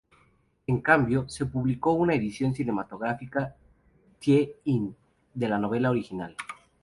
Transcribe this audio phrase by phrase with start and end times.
[0.65, 3.55] En cambio, se publicó una edición cinematográfica
[4.17, 4.95] "tie-in"
[5.35, 6.35] de la novela original.